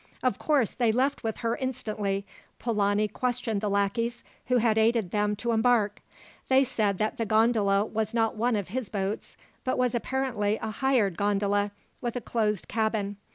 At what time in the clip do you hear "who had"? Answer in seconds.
4.47-4.75